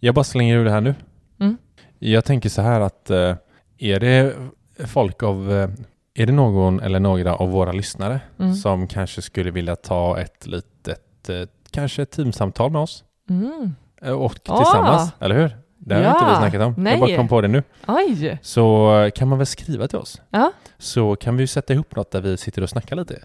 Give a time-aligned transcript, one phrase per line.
[0.00, 0.94] Jag bara slänger ur det här nu.
[1.40, 1.56] Mm.
[1.98, 3.34] Jag tänker så här att eh,
[3.78, 4.34] är det
[4.86, 5.68] folk av, eh,
[6.14, 8.54] är det någon eller några av våra lyssnare Mm.
[8.54, 11.36] som kanske skulle vilja ta ett litet, eh,
[11.70, 13.74] kanske ett teamsamtal med oss Mm.
[14.16, 14.56] och Ah.
[14.58, 15.56] tillsammans, eller hur?
[15.78, 16.86] Det har Ja, inte vi snackat om.
[16.86, 17.16] Jag bara nej.
[17.16, 17.62] kom på det nu.
[17.86, 18.38] Oj!
[18.42, 20.20] Så kan man väl skriva till oss?
[20.30, 20.52] Ja.
[20.78, 23.18] Så kan vi ju sätta ihop något där vi sitter och snackar lite.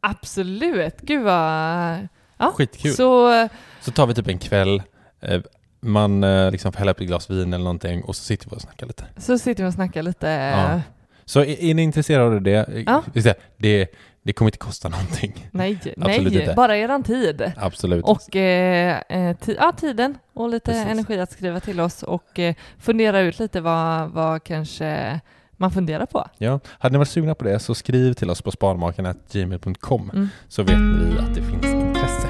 [0.00, 1.00] Absolut.
[1.00, 2.08] Gud vad...
[2.38, 2.52] Ja.
[2.56, 2.92] Skitkul.
[2.92, 3.48] Så...
[3.80, 4.82] Så, tar vi typ en kväll,
[5.80, 8.60] man eh, liksom hälla upp ett glas vin eller någonting och så sitter vi och
[8.60, 9.04] snackar lite.
[9.16, 10.28] så sitter vi och snackar lite.
[10.28, 10.80] Ja.
[11.24, 12.68] Så är, är ni intresserade av det?
[12.86, 13.02] Ja.
[13.14, 13.34] Ja.
[13.56, 13.88] Det,
[14.22, 15.48] det kommer inte kosta någonting.
[15.52, 16.42] Nej, Absolut nej.
[16.42, 16.54] inte.
[16.56, 17.52] Bara eran tid.
[17.56, 18.04] Absolut.
[18.04, 20.86] Och eh, eh, ti- ja, tiden och lite Precis.
[20.86, 25.20] energi att skriva till oss och eh, fundera ut lite vad, vad kanske
[25.56, 26.26] man funderar på.
[26.38, 26.60] Ja.
[26.78, 30.28] Hade ni varit sugna på det så skriv till oss på sparmakarna.gmail.com Mm.
[30.48, 32.28] så vet vi att det finns intresse.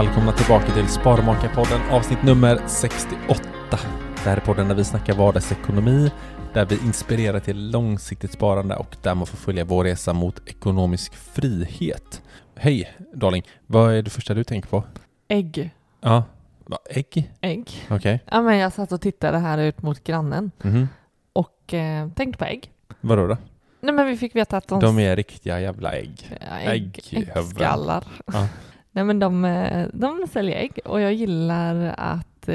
[0.00, 3.42] Välkomna tillbaka till Sparmakarpodden avsnitt nummer 68.
[3.70, 6.10] Det här är podden där vi snackar vardagsekonomi,
[6.54, 11.14] där vi inspirerar till långsiktigt sparande och där man får följa vår resa mot ekonomisk
[11.14, 12.22] frihet.
[12.56, 14.84] Hej Darling, vad är det första du tänker på?
[15.28, 15.70] Ägg.
[16.00, 16.24] Ja,
[16.66, 17.32] va, ägg?
[17.40, 17.86] Ägg.
[17.90, 18.20] Okej.
[18.30, 20.88] Ja, men jag satt och tittade här ut mot grannen Mhm.
[21.32, 22.70] och eh, tänkte på ägg.
[23.00, 23.36] Vadå då?
[23.80, 24.80] Nej, men vi fick veta att de...
[24.80, 26.38] De är riktiga jävla ägg.
[26.40, 28.04] Ja, ägg, äggskallar.
[28.26, 28.48] Ja.
[29.00, 32.54] Nej, men de, eh, de säljer ägg och jag gillar att eh,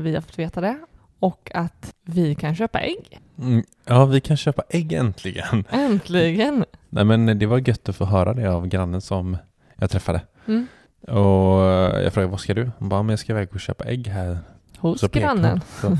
[0.00, 0.78] vi har fått veta det
[1.18, 3.20] och att vi kan köpa ägg.
[3.38, 5.64] Mm, ja, vi kan köpa ägg äntligen.
[5.70, 6.64] Äntligen!
[6.88, 9.36] Nej men det var gött att få höra det av grannen som
[9.76, 10.20] jag träffade.
[10.46, 10.66] Mm.
[11.08, 11.60] Och
[12.04, 12.70] jag frågade vad ska du?
[12.78, 14.38] Hon bara, men jag ska iväg och köpa ägg här.
[14.78, 15.60] Hos Så grannen.
[15.80, 15.96] Så,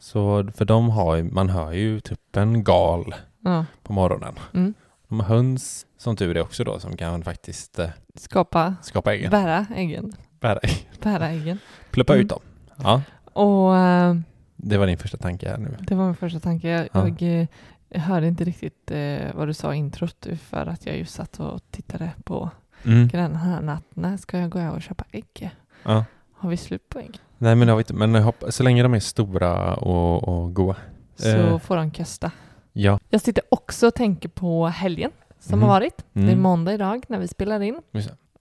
[0.00, 3.64] så för de har man hör ju typ en gal Ja.
[3.82, 4.34] på morgonen.
[4.54, 4.74] Mm.
[5.12, 9.30] De har höns som tur är också då som kan faktiskt eh, Skapa, skapa äggen.
[9.30, 10.12] bära äggen.
[10.40, 10.88] Bära ägg.
[11.02, 11.58] Bära äggen.
[11.90, 12.24] Pluppa Mm.
[12.24, 12.40] ut dem.
[12.76, 13.02] Ja,
[13.32, 14.14] Och eh,
[14.56, 15.76] det var din första tanke här nu.
[15.80, 16.68] det var min första tanke.
[16.68, 17.08] Jag, Ja.
[17.08, 17.48] jag
[17.90, 21.40] eh, hörde inte riktigt eh, vad du sa i introt för att jag just satt
[21.40, 22.50] och tittade på
[22.84, 23.68] Mm.
[23.68, 25.50] att när ska jag gå över och köpa ägg?
[25.82, 26.04] Ja.
[26.32, 27.18] Har vi slut på ägg?
[27.38, 30.76] Nej men, jag vet, inte, men hoppas, så länge de är stora och, och goda.
[31.16, 31.58] Så Eh.
[31.58, 32.30] får de kösta.
[32.72, 32.98] Ja.
[33.10, 35.10] Jag sitter också och tänker på helgen
[35.40, 35.68] som Mhm.
[35.68, 36.04] har varit.
[36.12, 36.40] Det är Mm.
[36.42, 37.80] måndag idag när vi spelar in.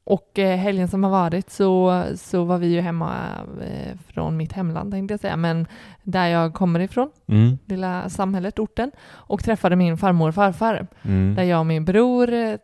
[0.03, 3.13] Och eh, helgen som har varit så, så var vi ju hemma
[3.61, 5.67] eh, från mitt hemland tänkte jag säga, men
[6.03, 7.57] där jag kommer ifrån, Mm.
[7.65, 11.35] lilla samhället, orten, och träffade min farmor och farfar, Mm.
[11.35, 12.55] där jag och min bror eh,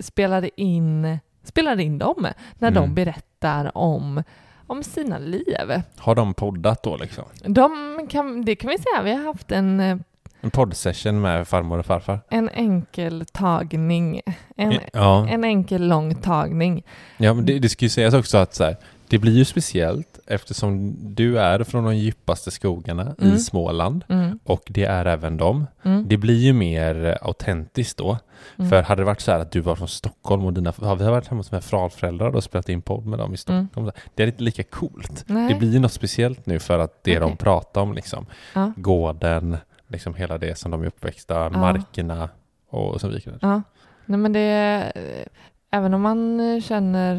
[0.00, 2.26] spelade in, spelade in dem
[2.58, 2.94] när de Mm.
[2.94, 4.22] berättar om,
[4.66, 5.82] om sina liv.
[5.98, 7.24] Har de poddat då liksom?
[7.44, 7.70] De
[8.10, 10.04] kan, det kan vi säga, vi har haft en,
[10.40, 12.20] En poddsession med farmor och farfar?
[12.28, 14.20] en enkel tagning,
[14.56, 15.28] en, ja.
[15.28, 16.84] en enkel lång tagning.
[17.16, 18.76] ja, men det, det ska ju sägas också att så här,
[19.08, 23.34] det blir ju speciellt eftersom du är från de djupaste skogarna Mm.
[23.34, 25.66] i Småland Mm, och det är även de.
[25.82, 28.18] mm, Det blir ju mer autentiskt då.
[28.58, 28.70] mm.
[28.70, 31.04] För hade det varit så här att du var från Stockholm och dina, ja, vi
[31.04, 33.90] har varit hemma hos mina farföräldrar och spelat in podd med dem i Stockholm.
[34.14, 35.24] Det är inte lika coolt.
[35.26, 35.52] Nej.
[35.52, 37.36] Det blir ju något speciellt nu för att det de Okej.
[37.36, 38.26] pratar om liksom.
[38.54, 38.72] Ja.
[38.76, 39.56] Gården,
[39.88, 42.28] liksom hela det som de är uppväxta, markerna
[42.68, 43.38] och så vidare.
[43.42, 43.62] Ja,
[44.06, 45.26] nej men det eh,
[45.70, 47.14] även om man känner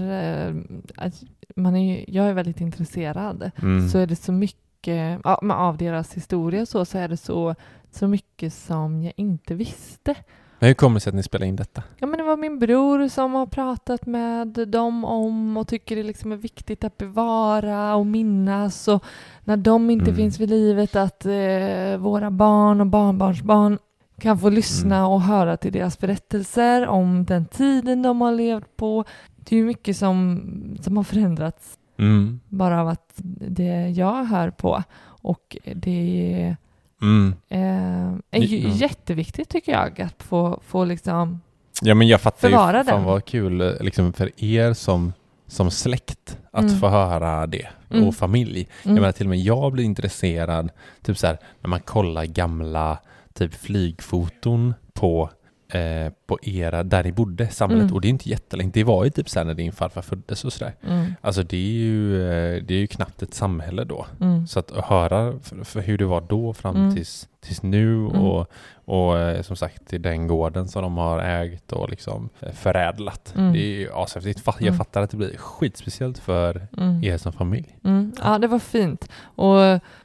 [0.48, 0.56] eh,
[0.96, 1.14] att
[1.56, 3.90] man är, jag är väldigt intresserad Mm.
[3.90, 7.56] så är det så mycket ja, av deras historia så, så är det så,
[7.92, 10.16] så mycket som jag inte visste.
[10.60, 11.84] Men hur kommer det sig att ni spelar in detta?
[11.98, 16.04] Ja, men det var min bror som har pratat med dem om och tycker det
[16.04, 19.04] liksom är viktigt att bevara och minnas och
[19.44, 20.16] när de inte Mm.
[20.16, 23.78] finns vid livet att eh, våra barn och barnbarnsbarn
[24.20, 25.10] kan få lyssna Mm.
[25.10, 29.04] och höra till deras berättelser om den tiden de har levt på.
[29.36, 30.42] Det är ju mycket som,
[30.82, 32.40] som har förändrats Mm.
[32.50, 33.14] bara av att
[33.50, 36.58] det jag hör på och det är
[37.02, 37.36] Mm.
[37.50, 38.70] eh, är ju Ja.
[38.76, 41.42] jätteviktigt tycker jag att få, få liksom
[41.82, 43.04] Ja men jag fattar Förvara ju, fan den.
[43.04, 45.14] vad kul eh, liksom för er som,
[45.48, 46.80] som släkt att Mm.
[46.80, 48.08] få höra det Mm.
[48.08, 48.68] och familj.
[48.84, 50.70] mm, Jag menar till och med jag blir intresserad,
[51.02, 52.98] typ så här när man kollar gamla
[53.34, 55.30] typ flygfoton på
[55.70, 57.84] eh, på era, där ni bodde, samhället.
[57.84, 57.96] Mm.
[57.96, 58.72] Och det är inte jättelänge.
[58.74, 60.76] Det var ju typ sen när din farfar föddes och sådär.
[60.88, 61.14] Mm.
[61.22, 64.06] Alltså det är ju, eh, det är ju knappt ett samhälle då.
[64.22, 64.48] Mm.
[64.48, 66.96] Så att höra för, för hur det var då fram Mm.
[66.96, 68.22] tills, tills nu Mm.
[68.22, 68.48] och,
[68.86, 73.34] och eh, som sagt till den gården som de har ägt och liksom förädlat.
[73.38, 73.54] Mm.
[73.54, 74.42] Det är ju ashäftigt.
[74.46, 74.78] Jag Mm.
[74.78, 76.68] fattar att det blir skitspeciellt för
[77.04, 77.78] er som familj.
[78.24, 79.10] Ja, det var fint.
[79.22, 79.58] Och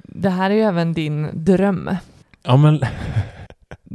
[0.03, 1.91] det här är ju även din dröm.
[2.43, 2.81] Ja men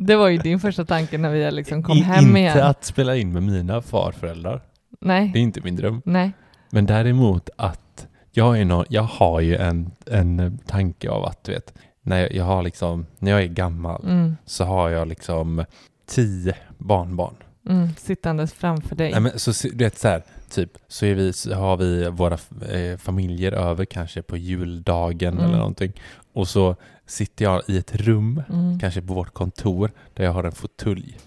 [0.06, 2.62] Det var ju din första tanke när vi liksom kom i- hem inte igen.
[2.64, 4.62] att spela in med mina farföräldrar.
[5.02, 6.02] Nej, Det är inte min dröm.
[6.06, 6.32] nej.
[6.70, 11.52] Men däremot att jag, är nå jag har ju en, en tanke av att du
[11.52, 14.38] vet, när jag, jag har liksom, när jag är gammal Mm.
[14.46, 15.66] så har jag liksom
[16.10, 17.36] tio barnbarn.
[17.70, 17.90] Mm.
[17.98, 19.12] Sittandes framför dig.
[19.12, 22.38] Nej, men så, du vet så här, typ, så, vi, så har vi våra
[22.72, 25.46] eh, familjer över kanske på juldagen Mm.
[25.46, 25.94] eller någonting.
[26.34, 28.80] Och så sitter jag i ett rum, Mm.
[28.80, 31.18] kanske på vårt kontor, där jag har en fåtölj.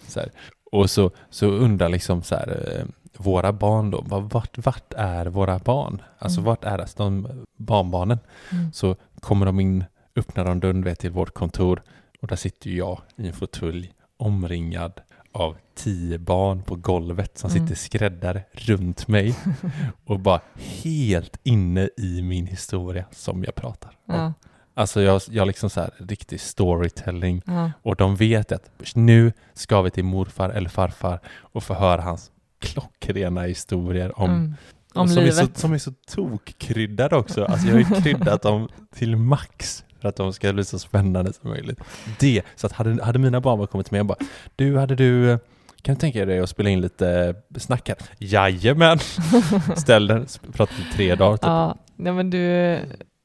[0.72, 2.84] Och så, så undrar liksom så här, eh,
[3.18, 6.02] våra barn då, vart, vart är våra barn?
[6.18, 6.46] Alltså Mm.
[6.46, 8.18] vart är alltså de barnbarnen?
[8.52, 8.72] Mm.
[8.72, 9.84] Så kommer de in,
[10.16, 11.82] öppnar de dörren vet, till vårt kontor
[12.22, 14.92] och där sitter jag i en fåtölj omringad
[15.32, 17.62] av tio barn på golvet som Mm.
[17.62, 19.34] sitter skräddare runt mig
[20.06, 20.40] och bara
[20.82, 24.14] helt inne i min historia som jag pratar om.
[24.14, 24.32] Ja,
[24.74, 27.70] Alltså jag, jag liksom så här riktig storytelling ja.
[27.82, 32.30] och de vet att nu ska vi till morfar eller farfar och få höra hans
[32.58, 34.54] klockrena historier om Mm.
[34.94, 35.38] Om som livet.
[35.38, 37.44] Är så, som är så tokkryddade också.
[37.44, 41.32] Alltså jag har ju kryddat dem till max för att de ska bli så spännande
[41.32, 41.80] som möjligt.
[42.20, 44.18] Det, så att hade, hade mina barn kommit med och bara
[44.56, 45.38] Du, hade du,
[45.82, 47.96] kan du tänka dig att spela in lite snack här?
[48.18, 48.98] Jajamän!
[49.76, 51.44] Ställ den, pratade i tre dagar typ.
[51.46, 52.78] Ja, nej, men du,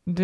[0.06, 0.24] du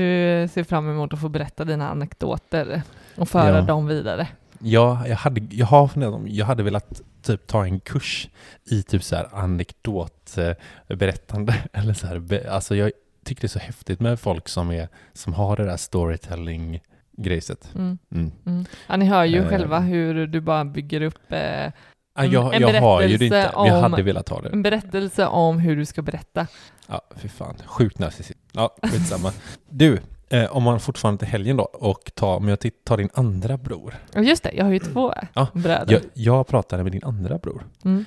[0.51, 2.81] ser fram emot att få berätta dina anekdoter
[3.15, 3.61] och föra Ja.
[3.61, 4.27] dem vidare.
[4.63, 8.29] Ja, jag hade, jag har funderat om, jag hade velat typ ta en kurs
[8.71, 12.91] i typ så här anekdotberättande eller så här, alltså jag
[13.25, 16.79] tycker det är så häftigt med folk som är, som har det där storytelling
[17.17, 17.71] grejset.
[17.75, 17.97] Mm.
[18.11, 18.31] Mm.
[18.45, 18.65] Mm.
[18.87, 19.47] Ja, ni hör ju Eh.
[19.49, 21.39] själva hur du bara bygger upp eh,
[22.15, 24.41] Ja, jag, en jag har ju det inte, berättelse men jag om- hade velat ha
[24.41, 24.49] det.
[24.49, 26.47] en berättelse om hur du ska berätta.
[26.87, 27.55] Ja, fy fan.
[27.65, 28.39] Sjukt narcissist.
[28.51, 29.31] Ja, skitsamma.
[29.69, 33.57] Du, eh, om man fortfarande till helgen då och tar, om jag tar din andra
[33.57, 33.95] bror.
[34.15, 35.93] Och just det, jag har ju två Ja, bröder.
[35.93, 38.05] Jag, jag pratade med din andra bror Mm.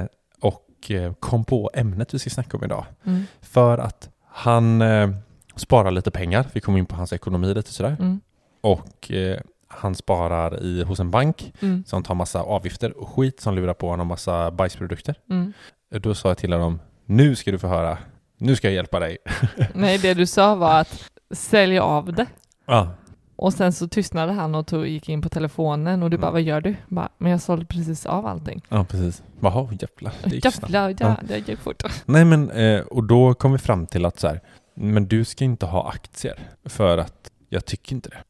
[0.00, 0.06] eh,
[0.40, 2.84] och eh, kom på ämnet vi ska snacka om idag.
[3.04, 3.24] Mm.
[3.40, 5.10] För att han eh,
[5.56, 6.46] sparar lite pengar.
[6.52, 7.96] Vi kom in på hans ekonomi lite sådär.
[8.00, 8.20] Mm.
[8.60, 11.84] Och eh, han sparar i, hos en bank Mm.
[11.86, 15.14] som tar massa avgifter och skit som lurar på honom massa bajsprodukter.
[15.30, 15.52] Mm.
[15.90, 17.98] Då sa jag till honom, nu ska du få höra,
[18.38, 19.18] nu ska jag hjälpa dig.
[19.74, 22.26] Nej, det du sa var att sälja av det.
[22.66, 22.88] Ja,
[23.42, 26.32] Och sen så tystnade han och tog, gick in på telefonen och du bara, Mm.
[26.32, 26.76] vad gör du?
[26.88, 28.62] Bara, men jag sålde precis av allting.
[28.68, 29.22] ja precis.
[29.40, 30.12] Jaha, jävlar.
[30.24, 30.72] Det gick snabbt.
[30.72, 31.82] Jävlar, ja, det gick fort.
[32.06, 34.40] Nej men, eh, och då kom vi fram till att så här,
[34.74, 38.22] men du ska inte ha aktier för att jag tycker inte det.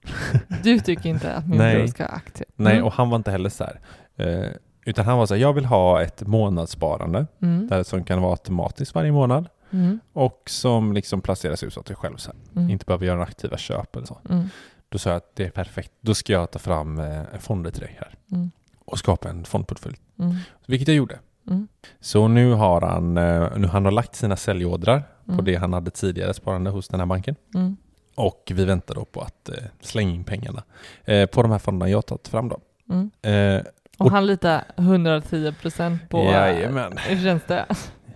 [0.62, 1.76] Du tycker inte att min Nej.
[1.76, 2.49] bror ska ha aktier?
[2.56, 2.85] Nej, Mm.
[2.85, 3.81] och han var inte heller så här.
[4.17, 4.50] Eh,
[4.87, 7.67] utan han var så här, jag vill ha ett månadssparande Mm.
[7.69, 10.00] där som kan vara automatiskt varje månad Mm.
[10.12, 12.70] och som liksom placeras ut så att du själv så här, Mm.
[12.70, 14.19] inte behöver göra aktiva köp eller så.
[14.31, 14.49] Mm.
[14.93, 15.91] Då sa jag att det är perfekt.
[16.00, 18.50] Då ska jag ta fram eh, fonder till dig här Mm.
[18.85, 19.97] och skapa en fondportfölj.
[20.19, 20.35] Mm.
[20.67, 21.19] Vilket jag gjorde.
[21.50, 21.69] Mm.
[22.00, 25.44] Så nu har han, eh, nu han har lagt sina säljordrar på Mm.
[25.44, 27.37] det han hade tidigare sparande hos den här banken.
[27.55, 27.77] Mm.
[28.15, 30.62] Och vi väntar då på att eh, slänga in pengarna
[31.05, 32.59] eh, på de här fonderna jag har tagit fram då.
[32.91, 33.11] Mm.
[33.23, 33.62] Eh,
[33.99, 36.19] Och Och- han litar 110 procent på...
[36.25, 36.93] Jajamän.
[36.99, 37.67] Hur känns det?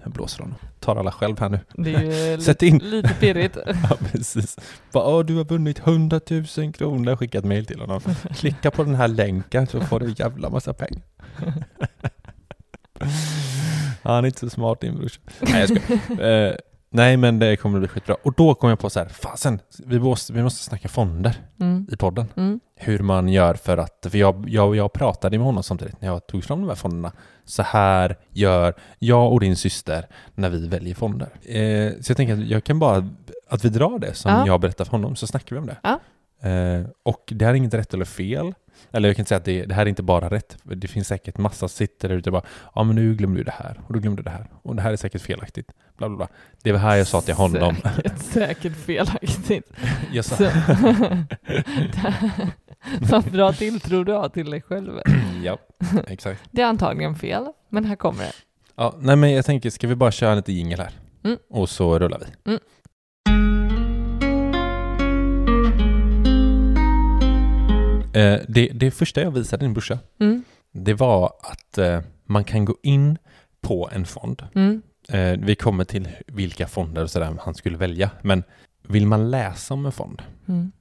[0.02, 0.59] jag blåser honom.
[0.87, 1.61] Tar alla själv här nu.
[1.75, 2.78] Det är Sätt in.
[2.78, 3.57] lite pirrigt.
[3.66, 4.57] Ja, precis.
[4.93, 6.21] Bara, "Åh, du har vunnit 100
[6.57, 7.16] 000 kronor.
[7.16, 8.00] Skickat mail till honom.
[8.37, 11.02] Klicka på den här länken så får du jävla massa pengar.
[14.02, 15.21] Han är inte så smart din brorsa.
[15.40, 16.49] Nej jag skojar.
[16.49, 16.55] eh,
[16.90, 18.16] Nej men det kommer bli skitbra.
[18.23, 21.87] Och då kom jag på så här, fasen, vi måste, vi måste snacka fonder Mm.
[21.93, 22.26] i podden.
[22.37, 22.61] Mm.
[22.76, 26.26] Hur man gör för att, för jag, jag, jag pratade med honom samtidigt när jag
[26.26, 27.12] tog fram de här fonderna.
[27.45, 31.28] Så här gör jag och din syster när vi väljer fonder.
[31.43, 33.09] Eh, så jag tänker att jag kan bara,
[33.49, 34.47] att vi drar det som Ja.
[34.47, 35.76] jag berättar för honom så snackar vi om det.
[35.83, 36.00] Ja.
[36.49, 38.55] Eh, och det här är inget rätt eller fel.
[38.92, 40.56] Eller jag kan inte säga att det, det här är inte bara rätt.
[40.62, 42.42] Det finns säkert massa sitter där ute och bara
[42.75, 44.92] ja men nu glömde du det här och du glömde det här och det här
[44.92, 45.73] är säkert felaktigt.
[45.97, 46.28] Bla bla bla.
[46.62, 47.76] Det var här jag sa till honom.
[47.76, 49.71] Säkert, säkert felaktigt.
[50.12, 50.50] Jag sa, Så.
[53.00, 55.00] Vad bra tilltro du har till dig själv.
[55.45, 55.59] ja,
[56.06, 56.40] exakt.
[56.50, 58.33] Det är antagligen fel, men här kommer det.
[58.76, 60.90] Ja, nej men jag tänker, ska vi bara köra lite jingel här?
[61.25, 61.38] Mm.
[61.50, 62.50] Och så rullar vi.
[62.50, 62.61] Mm.
[68.16, 70.44] Eh, det, det första jag visade din brorsa, Mm.
[70.73, 73.18] det var att eh, man kan gå in
[73.61, 74.42] på en fond.
[74.54, 74.82] Mm.
[75.08, 78.11] Eh, vi kommer till vilka fonder och sådär han skulle välja.
[78.23, 78.42] Men
[78.88, 80.23] vill man läsa om en fond?
[80.49, 80.73] Mm.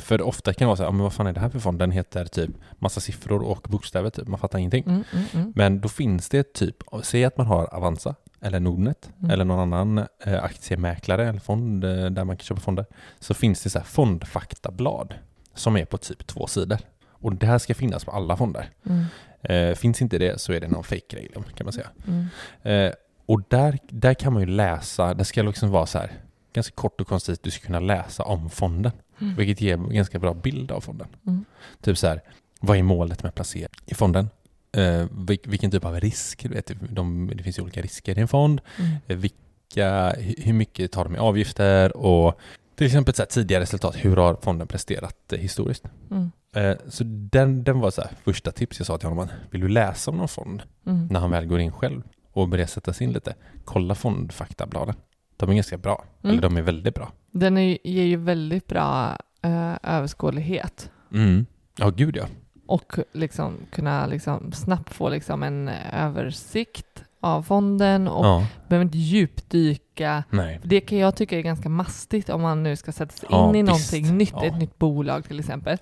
[0.00, 1.58] För ofta kan det vara så här, "Ja, men vad fan är det här för
[1.58, 1.78] fond?
[1.78, 4.28] Den heter typ massa siffror och bokstäver, typ.
[4.28, 4.84] man fattar ingenting.
[4.86, 5.52] Mm, mm, mm.
[5.56, 9.30] Men då finns det typ, säg att man har Avanza eller Nordnet Mm.
[9.30, 10.06] eller någon annan
[10.42, 12.86] aktiemäklare eller fond där man kan köpa fonder.
[13.20, 15.14] Så finns det så här fondfaktablad
[15.54, 16.78] som är på typ två sidor.
[17.08, 18.70] Och det här ska finnas på alla fonder.
[18.86, 19.04] Mm.
[19.42, 21.88] Eh, finns inte det så är det någon fake-grej kan man säga.
[22.06, 22.26] Mm.
[22.62, 22.92] Eh,
[23.26, 26.10] och där, där kan man ju läsa, det ska liksom vara så här
[26.52, 28.92] ganska kort och koncist, du ska kunna läsa om fonden.
[29.20, 29.34] Mm.
[29.34, 31.08] Vilket ger en ganska bra bild av fonden.
[31.26, 31.44] Mm.
[31.82, 32.20] Typ så här,
[32.60, 34.30] vad är målet med placering i fonden?
[34.72, 36.42] Eh, vil- vilken typ av risk?
[36.42, 38.60] Du vet, de, det finns ju olika risker i en fond.
[38.78, 38.90] Mm.
[39.08, 41.96] Eh, vilka, hu- hur mycket tar de i avgifter?
[41.96, 42.40] Och
[42.80, 45.84] till exempel så här, tidigare resultat, hur har fonden presterat eh, historiskt?
[46.10, 46.30] Mm.
[46.54, 49.28] Eh, så den, den var så här, första tips jag sa till honom.
[49.50, 50.62] Vill du läsa om någon fond?
[50.86, 51.06] Mm.
[51.06, 53.34] När han väl går in själv och börjar sätta sig in lite.
[53.64, 54.94] Kolla fondfaktabladen.
[55.36, 56.04] De är ganska bra.
[56.22, 56.32] Mm.
[56.32, 57.12] Eller de är väldigt bra.
[57.30, 60.90] Den är, ger ju väldigt bra eh, överskådlighet.
[61.12, 61.46] Mm.
[61.76, 62.24] Ja, gud ja.
[62.66, 68.46] och liksom kunna liksom snabbt få liksom en översikt av fonden och ja.
[68.68, 70.24] behöver inte djupdyka.
[70.30, 70.60] Nej.
[70.64, 73.54] Det kan jag tycka är ganska mastigt om man nu ska sätta sig Ja, in
[73.56, 73.92] i visst.
[73.92, 74.44] någonting nytt, Ja.
[74.44, 75.78] ett nytt bolag till exempel.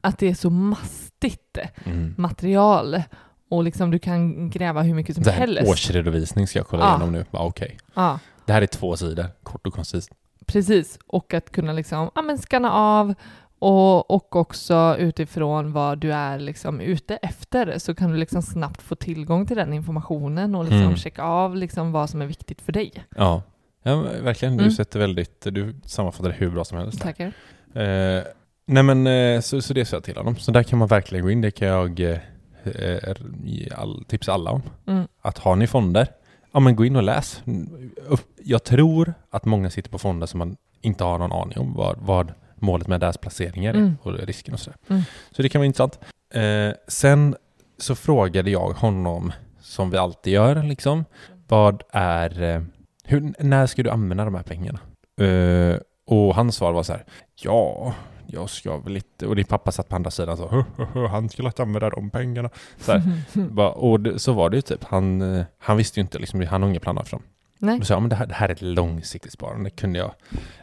[0.00, 1.40] Att det är så mastigt
[1.84, 2.14] Mm.
[2.18, 3.02] material
[3.50, 5.62] och liksom du kan gräva hur mycket som helst.
[5.70, 7.24] årsredovisning ska jag kolla igenom nu.
[7.30, 7.78] Ja, Okej.
[7.94, 10.10] Ja, Det här är två sidor, kort och koncist.
[10.46, 10.98] precis.
[11.06, 13.14] Och att kunna liksom, ja, men skanna av
[13.64, 18.82] och, och också utifrån vad du är liksom ute efter så kan du liksom snabbt
[18.82, 20.96] få tillgång till den informationen och liksom Mm.
[20.96, 22.92] checka av liksom vad som är viktigt för dig.
[23.16, 23.42] Ja.
[23.82, 24.56] ja verkligen.
[24.56, 24.72] Du Mm.
[24.74, 27.00] sätter väldigt, du sammanfattar det hur bra som helst.
[27.00, 27.32] Tackar.
[27.74, 28.22] Eh,
[28.66, 30.36] nej men eh, så, så det sa jag till honom.
[30.36, 31.40] Så där kan man verkligen gå in.
[31.40, 32.18] Det kan jag eh,
[33.76, 34.62] all, tipsa alla om.
[34.86, 35.06] Mm.
[35.22, 36.08] Att har ni fonder,
[36.52, 37.42] ja men gå in och läs.
[38.44, 41.96] Jag tror att många sitter på fonder som man inte har någon aning om vad,
[42.00, 42.32] vad
[42.64, 43.96] målet med deras placeringar Mm.
[44.02, 44.78] och risken och sådär.
[44.88, 45.02] Mm.
[45.30, 45.98] Så det kan vara intressant.
[46.34, 47.36] Eh, sen
[47.78, 51.04] så frågade jag honom, som vi alltid gör, liksom,
[51.48, 52.62] vad är, eh,
[53.04, 54.78] hur, när ska du använda de här pengarna?
[55.20, 57.04] Eh, och hans svar var så här,
[57.42, 57.94] ja,
[58.26, 61.06] jag ska väl inte, och din pappa satt på andra sidan så, "Hö, hö, hö,
[61.06, 62.50] han skulle inte använda de pengarna.
[62.78, 63.02] Så, här,
[63.50, 66.46] Bara- och det, så var det ju typ, han, eh, han visste ju inte, liksom,
[66.46, 67.22] han har inga planer för dem.
[67.64, 70.14] Nej, så, ja, men det, här, det här är ett långsiktigt sparande, kunde jag,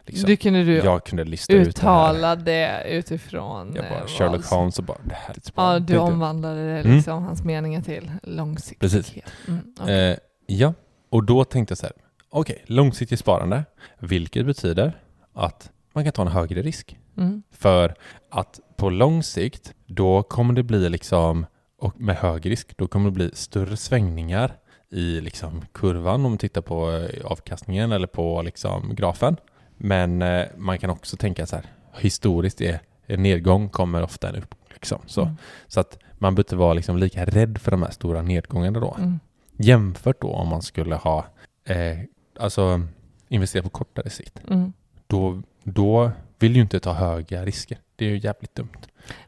[0.06, 1.70] liksom, du kunde du jag kunde lista ut det här.
[2.14, 5.50] uttala det utifrån Jag bara, eh, Sherlock Holmes och bara, det här är ett Ja,
[5.52, 5.80] sparande.
[5.80, 6.96] du Tänkte- omvandlade det Mm.
[6.96, 9.06] liksom, hans meningar till långsiktighet.
[9.06, 9.24] Precis.
[9.48, 10.10] Mm, okej.
[10.12, 10.18] Eh,
[10.48, 10.74] ja,
[11.10, 11.94] och då tänkte jag så här,
[12.30, 13.64] okej, långsiktigt sparande,
[14.00, 14.98] vilket betyder
[15.34, 16.98] att man kan ta en högre risk.
[17.18, 17.44] Mm.
[17.52, 17.96] För
[18.32, 21.46] att på lång sikt, då kommer det bli liksom,
[21.80, 24.56] och med hög risk, då kommer det bli större svängningar
[24.92, 29.38] i liksom kurvan om man tittar på eh, avkastningen eller på liksom grafen.
[29.78, 31.66] Men eh, man kan också tänka så här,
[32.00, 34.56] historiskt är en nedgång kommer ofta en upp.
[34.74, 35.00] Liksom.
[35.06, 35.36] Så, Mm.
[35.68, 38.96] så att man behöver inte vara liksom lika rädd för de här stora nedgångarna då.
[38.98, 39.20] Mm.
[39.58, 41.26] Jämfört då om man skulle ha
[41.66, 41.98] eh,
[42.40, 42.82] alltså
[43.28, 44.42] investera på kortare sikt.
[44.50, 44.74] Mm.
[45.08, 47.78] Då, då vill ju inte ta höga risker.
[48.02, 48.78] Det är ju jävligt dumt.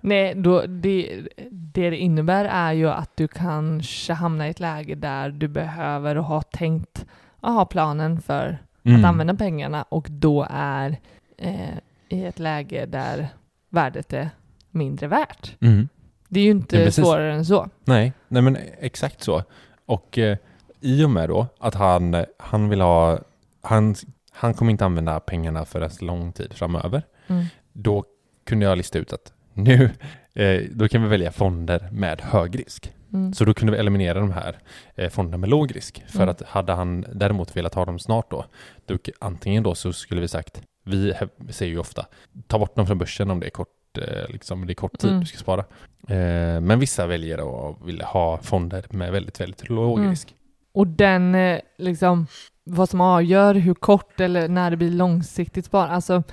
[0.01, 4.95] Nej, då, det, det det innebär är ju att du kanske hamnar i ett läge
[4.95, 7.05] där du behöver har tänkt
[7.39, 8.99] att ha planen för Mm.
[8.99, 10.97] att använda pengarna och då är
[11.37, 11.77] eh,
[12.09, 13.27] i ett läge där
[13.69, 14.29] värdet är
[14.71, 15.55] mindre värt.
[15.61, 15.89] Mm.
[16.27, 17.69] Det är ju inte Ja, svårare än så.
[17.85, 19.43] Nej, nej men exakt så.
[19.85, 20.37] Och eh,
[20.81, 23.19] i och med då att han, han vill ha,
[23.61, 23.95] han,
[24.31, 27.03] han kommer inte använda pengarna för en lång tid framöver.
[27.27, 27.45] Mm.
[27.73, 28.03] Då
[28.45, 29.89] kunde jag lista ut att nu,
[30.33, 32.91] eh, då kan vi välja fonder med hög risk.
[33.13, 33.33] Mm.
[33.33, 34.57] Så då kunde vi eliminera de här
[34.95, 36.03] eh, fonderna med låg risk.
[36.07, 36.29] För Mm.
[36.29, 38.45] att hade han däremot velat ha dem snart då,
[38.85, 41.13] då antingen då så skulle vi sagt, vi
[41.49, 42.05] säger ju ofta,
[42.47, 45.09] ta bort dem från börsen om det är kort, eh, liksom, det är kort tid
[45.09, 45.19] Mm.
[45.21, 45.59] du ska spara.
[46.07, 50.09] Eh, men vissa väljer och vill ha fonder med väldigt, väldigt låg Mm.
[50.09, 50.35] risk.
[50.73, 52.27] Och den, eh, liksom,
[52.63, 56.23] vad som avgör hur kort eller när det blir långsiktigt spar, alltså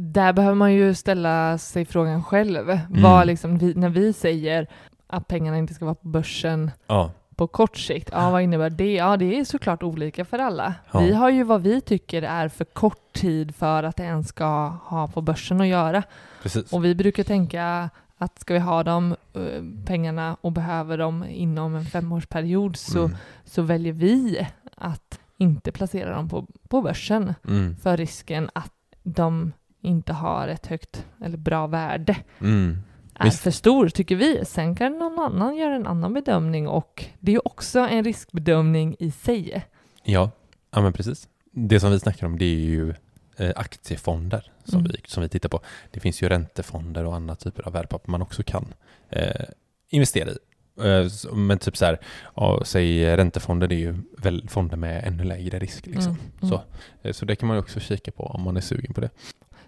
[0.00, 2.78] där behöver man ju ställa sig frågan själv.
[2.90, 4.66] Vad liksom, vi, när vi säger
[5.06, 8.92] att pengarna inte ska vara på börsen Ja, på kort sikt, ja vad innebär det?
[8.94, 10.74] Ja det är såklart olika för alla.
[10.92, 11.00] Ja.
[11.00, 14.66] Vi har ju vad vi tycker är för kort tid för att det ens ska
[14.68, 16.02] ha på börsen att göra.
[16.42, 16.72] precis.
[16.72, 21.74] Och vi brukar tänka att ska vi ha de eh, pengarna och behöver dem inom
[21.74, 23.16] en femårsperiod så, Mm.
[23.44, 27.76] så väljer vi att inte placera dem på, på börsen Mm.
[27.76, 32.16] för risken att de inte har ett högt eller bra värde.
[32.40, 32.78] Mm.
[33.14, 33.40] är Visst.
[33.40, 34.44] för stor, tycker vi.
[34.44, 39.10] Sen kan någon annan göra en annan bedömning och det är också en riskbedömning i
[39.10, 39.64] sig.
[40.02, 40.30] Ja,
[40.70, 41.28] ja men precis.
[41.52, 42.94] Det som vi snackar om det är ju
[43.36, 44.92] eh, aktiefonder som, Mm.
[44.92, 45.60] vi, som vi tittar på.
[45.90, 48.74] Det finns ju räntefonder och andra typer av värdepapper man också kan
[49.08, 49.44] eh,
[49.90, 50.36] investera i.
[50.80, 51.98] Eh, men typ så här,
[52.36, 55.86] ja, säg räntefonder, det är ju väl fonder med ännu lägre risk.
[55.86, 56.12] Liksom.
[56.12, 56.48] Mm, mm.
[56.50, 56.62] Så,
[57.02, 59.10] eh, så det kan man också kika på om man är sugen på det.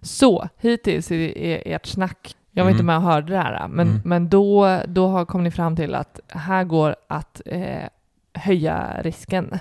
[0.02, 2.76] Så hittills i ert snack, jag var Mm.
[2.76, 4.00] inte med och hörde det här, men, Mm.
[4.04, 7.88] men då, då har kom ni fram till att här går att eh,
[8.34, 9.58] höja risken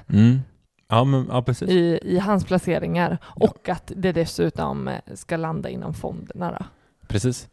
[0.92, 1.70] Ja, men, ja, precis.
[1.70, 6.52] i, i hans placeringar och att det dessutom eh, ska landa inom fonderna.
[6.60, 6.66] Då.
[7.08, 7.48] precis.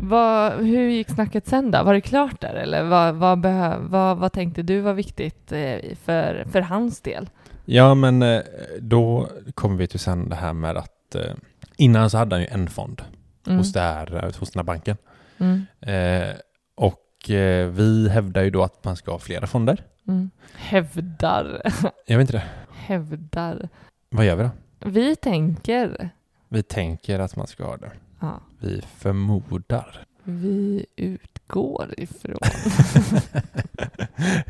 [0.00, 1.82] Vad, hur gick snacket sen då?
[1.82, 5.76] Var det klart där eller vad, vad, behö, vad, vad tänkte du var viktigt eh,
[6.04, 7.28] för, för hans del?
[7.64, 8.42] Ja, men eh,
[8.80, 11.34] då kommer vi till sen det här med att eh,
[11.76, 13.02] innan så hade han ju en fond
[13.46, 13.58] Mm.
[13.58, 14.96] hos, det här, eh, hos den här banken.
[15.38, 15.66] Mm.
[15.80, 16.34] Eh,
[16.74, 19.84] och eh, vi hävdar ju då att man ska ha flera fonder.
[20.08, 20.30] Mm.
[20.54, 21.62] Hävdar,
[22.06, 22.44] Jag vet inte det.
[22.74, 23.68] hävdar.
[24.10, 24.50] Vad gör vi då?
[24.90, 26.10] Vi tänker,
[26.48, 27.90] Vi tänker att man ska ha det.
[28.20, 30.04] ja, Vi förmodar.
[30.24, 32.38] vi utgår ifrån.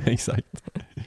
[0.05, 0.62] Exakt.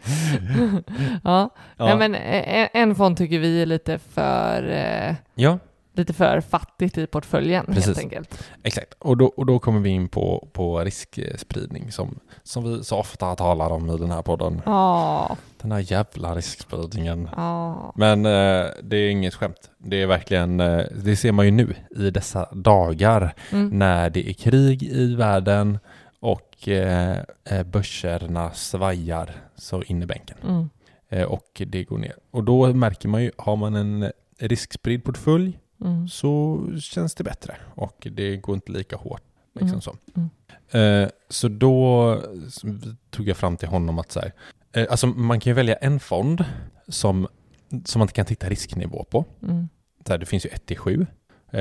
[1.24, 1.86] ja, Ja.
[1.86, 5.60] Nej, men eh, en fond tycker vi är lite för, eh, ja,
[5.94, 7.98] lite för fattigt i portföljen helt Precis.
[7.98, 8.44] enkelt.
[8.64, 8.94] exakt.
[9.00, 13.36] Och då, och då kommer vi in på, på riskspridning som, som vi så ofta
[13.36, 14.62] talar om i den här podden.
[14.66, 17.30] Ja, Den här jävla riskspridningen.
[17.36, 17.94] ja.
[17.96, 19.70] Men eh, det är inget skämt.
[19.78, 23.70] Det är verkligen, eh, det ser man ju nu i dessa dagar Mm.
[23.70, 25.80] när det är krig i världen
[26.26, 30.38] och eh, eh, börserna svajar så in i bänken.
[30.44, 30.70] Mm.
[31.10, 32.14] Eh, och det går ner.
[32.32, 36.08] Och då märker man ju, har man en riskspridd portfölj Mm.
[36.08, 39.22] så känns det bättre och det går inte lika hårt.
[39.54, 39.82] Liksom Mm.
[39.82, 39.96] så.
[40.16, 41.04] Mm.
[41.04, 42.14] Eh, så då
[42.48, 42.62] s-
[43.10, 44.32] tog jag fram till honom att så här,
[44.74, 46.46] eh, alltså man kan ju välja en fond
[46.88, 47.28] som,
[47.86, 49.26] som man kan titta risknivå på.
[49.44, 49.70] Mm.
[50.08, 51.02] Så här, det finns ju 1 till 7,
[51.52, 51.60] eh,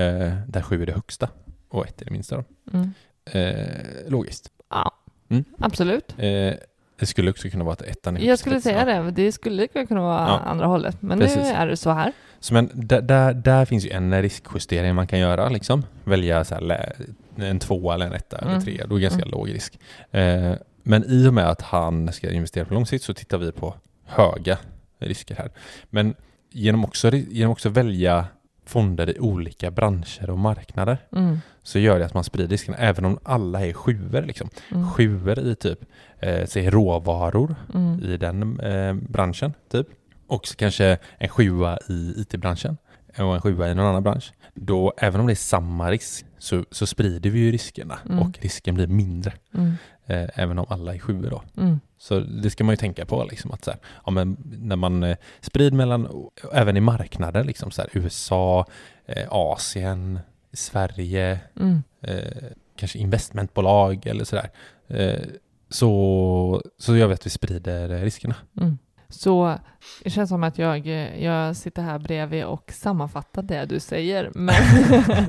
[0.49, 1.29] där 7 är det högsta
[1.69, 2.45] och 1 är det minsta.
[2.73, 2.91] Mm.
[3.33, 3.67] Eh,
[4.09, 4.51] logiskt.
[4.71, 4.93] Ja,
[5.29, 5.45] Mm.
[5.59, 6.15] absolut.
[6.19, 6.53] Eh,
[6.99, 10.01] det skulle också kunna vara att ettan är Jag skulle säga det, det skulle kunna
[10.01, 10.39] vara Ja.
[10.39, 11.03] andra hållet.
[11.03, 11.37] Men Precis.
[11.37, 12.13] nu är det så här.
[12.41, 15.85] Så men där, där, där finns ju en riskjustering man kan göra liksom.
[16.05, 16.93] Välja så här,
[17.37, 18.63] en tvåa eller en etta eller Mm.
[18.65, 18.87] trea.
[18.87, 19.31] Då är det ganska Mm.
[19.33, 19.79] låg risk.
[20.11, 23.53] Eh, men i och med att han ska investera på lång sikt så tittar vi
[23.53, 24.59] på höga
[24.99, 25.51] risker här.
[25.91, 26.15] Men
[26.51, 28.27] genom också, genom också välja
[28.67, 31.39] fonder i olika branscher och marknader Mm.
[31.65, 34.23] Så gör det att man sprider riskerna även om alla är sjuor.
[34.23, 34.49] Liksom.
[34.71, 34.91] Mm.
[34.91, 35.79] Sjuor i typ,
[36.21, 38.01] eh, säg råvaror Mm.
[38.03, 39.87] i den eh, branschen typ.
[40.27, 42.77] Och så kanske en sjua i IT-branschen
[43.19, 44.33] och en sjua i någon annan bransch.
[44.55, 48.19] Då, även om det är samma risk, så, så sprider vi ju riskerna Mm.
[48.19, 49.33] och risken blir mindre.
[49.55, 49.73] Mm.
[50.07, 51.43] Eh, även om alla är sjuor då.
[51.63, 51.81] Mm.
[51.99, 55.03] Så det ska man ju tänka på liksom att så här, ja, men när man
[55.03, 58.67] eh, sprider mellan, även i marknader liksom så här, USA,
[59.07, 60.19] eh, Asien,
[60.55, 61.83] Sverige, Mm.
[62.03, 64.51] eh, kanske investmentbolag eller sådär.
[64.89, 65.21] Eh,
[65.69, 68.35] så, så gör vi att vi sprider eh, riskerna.
[68.61, 68.79] Mm.
[69.09, 69.59] Så
[70.05, 74.31] det känns som att jag, eh, jag sitter här bredvid och sammanfattar det du säger.
[74.35, 74.55] Men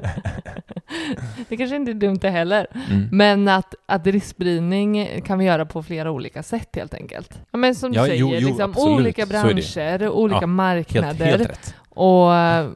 [1.50, 2.68] det kanske inte är dumt det heller.
[2.92, 3.08] Mm.
[3.12, 7.40] Men att, att riskspridning kan vi göra på flera olika sätt helt enkelt.
[7.52, 11.48] Ja, men som du Ja, säger, jo, jo, liksom, olika branscher, olika Ja, marknader Helt,
[11.48, 12.70] helt och eh,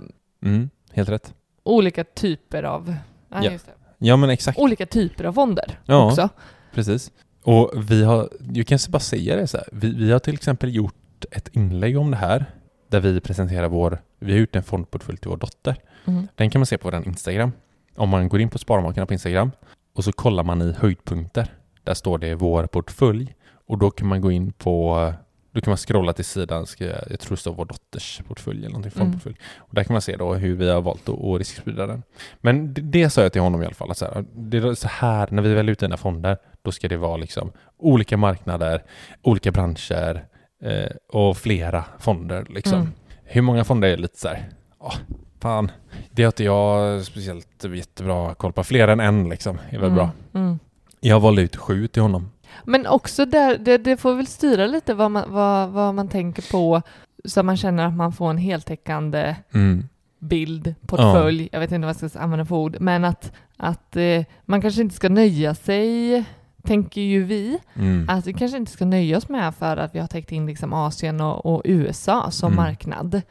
[0.45, 1.33] Mm, helt rätt.
[1.63, 2.95] Olika typer av
[3.29, 3.51] ja, Ja.
[3.97, 6.05] Ja men exakt, olika typer av fonder Ja.
[6.11, 6.29] också.
[6.73, 7.11] precis.
[7.43, 10.75] Och vi har, jag kan bara säga det så här, vi, vi har till exempel
[10.75, 12.45] gjort ett inlägg om det här
[12.87, 15.75] där vi presenterar vår, vi har gjort en fondportfölj till vår dotter.
[16.05, 16.27] Mm.
[16.35, 17.51] Den kan man se på vår Instagram.
[17.95, 19.51] Om man går in på Sparmakarna på Instagram
[19.95, 21.53] och så kollar man i höjdpunkter.
[21.83, 23.35] Där står det vår portfölj
[23.67, 25.13] och då kan man gå in på
[25.51, 28.69] då kan man scrolla till sidan, ska jag, tror det står vår dotters portfölj eller
[28.69, 29.05] någonting, Mm.
[29.05, 29.35] fondportfölj.
[29.57, 32.03] Och där kan man se då hur vi har valt att, att risksprida den.
[32.41, 34.73] Men det, det sa jag till honom i alla fall, att så här, det är
[34.73, 38.83] så här, när vi väljer ut dina fonder, då ska det vara liksom olika marknader,
[39.21, 40.25] olika branscher
[40.63, 42.79] eh, och flera fonder liksom.
[42.79, 42.91] Mm.
[43.23, 44.93] Hur många fonder är lite så här, ja,
[45.41, 45.71] fan,
[46.11, 48.63] det har inte jag speciellt jättebra koll på.
[48.63, 49.95] Fler än en liksom, är väl Mm.
[49.95, 50.09] bra.
[50.33, 50.59] Mm.
[50.99, 52.29] Jag valde ut sju till honom.
[52.63, 56.51] Men också där, det, det får väl styra lite vad man, vad, vad man tänker
[56.51, 56.81] på
[57.25, 59.87] så man känner att man får en heltäckande Mm.
[60.19, 64.23] bild, portfölj, jag vet inte vad jag ska använda för ord, men att, att eh,
[64.45, 66.23] man kanske inte ska nöja sig,
[66.63, 68.05] tänker ju vi, Mm.
[68.09, 70.73] att vi kanske inte ska nöja oss med för att vi har täckt in liksom
[70.73, 72.63] Asien och, och USA som Mm.
[72.65, 73.21] marknad,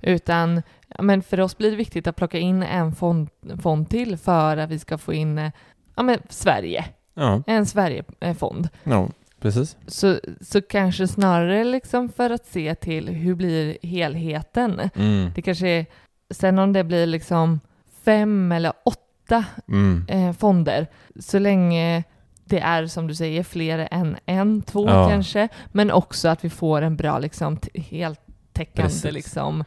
[0.00, 3.28] utan ja, men för oss blir det viktigt att plocka in en fond,
[3.62, 5.50] fond till för att vi ska få in eh,
[5.96, 6.84] ja, men Sverige,
[7.16, 8.68] Ja, en Sverigefond.
[8.84, 9.08] ja
[9.40, 9.76] precis.
[9.86, 14.80] Så, så kanske snarare liksom för att se till hur blir helheten.
[14.94, 15.30] Mm.
[15.34, 15.86] Det kanske är,
[16.30, 17.60] sen om det blir liksom
[18.04, 20.04] fem eller åtta Mm.
[20.08, 20.86] eh, fonder,
[21.20, 22.04] så länge
[22.44, 25.08] det är som du säger fler än en, två Ja.
[25.10, 29.64] kanske, men också att vi får en bra liksom heltäckande liksom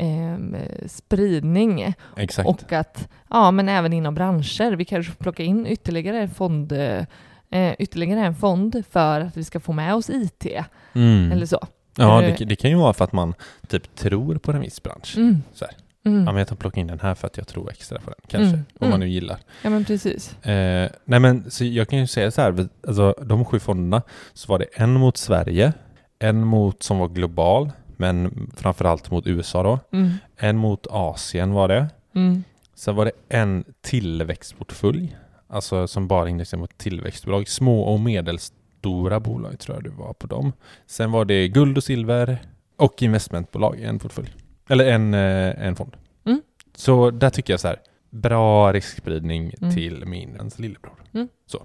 [0.00, 2.48] ehm, spridning Exakt.
[2.48, 7.72] och att, ja men även inom branscher, vi kanske plocka in ytterligare en fond eh,
[7.78, 10.46] ytterligare en fond för att vi ska få med oss IT
[10.94, 11.32] Mm.
[11.32, 11.58] eller så.
[11.96, 13.34] Ja, Eh, det, det kan ju vara för att man
[13.68, 15.14] typ tror på en viss bransch.
[15.16, 15.42] Mm.
[15.54, 15.74] Så här.
[16.04, 16.18] Mm.
[16.18, 18.20] Ja, men jag tar plocka in den här för att jag tror extra på den,
[18.28, 18.48] kanske.
[18.48, 18.58] Mm.
[18.58, 19.00] Om man Mm.
[19.00, 19.38] nu gillar.
[19.62, 20.44] Ja men precis.
[20.44, 24.52] Eh, nej men, så jag kan ju säga så här, alltså de sju fonderna, så
[24.52, 25.72] var det en mot Sverige,
[26.18, 29.78] en mot som var global, men framförallt mot USA då.
[29.92, 30.10] Mm.
[30.36, 31.88] En mot Asien var det.
[32.14, 32.44] Mm.
[32.74, 35.16] Sen var det en tillväxtportfölj,
[35.48, 37.48] alltså som bara indexerar mot tillväxtbolag.
[37.48, 40.52] Små och medelstora bolag tror jag det var på dem.
[40.86, 42.38] Sen var det guld och silver
[42.76, 44.34] och investmentbolag i en portfölj.
[44.68, 45.96] Eller en, eh, en fond.
[46.24, 46.42] Mm.
[46.76, 47.78] Så där tycker jag så här,
[48.10, 49.74] bra riskspridning Mm.
[49.74, 50.94] till min ens lillebror.